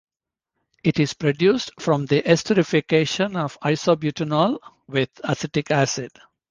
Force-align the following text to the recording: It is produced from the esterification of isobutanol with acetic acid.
It 0.83 0.99
is 0.99 1.13
produced 1.13 1.69
from 1.79 2.07
the 2.07 2.23
esterification 2.23 3.37
of 3.37 3.59
isobutanol 3.61 4.57
with 4.87 5.11
acetic 5.23 5.69
acid. 5.69 6.09